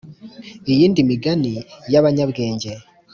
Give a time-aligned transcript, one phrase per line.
[0.71, 1.53] Iyindi migani
[1.91, 2.71] y abanyabwenge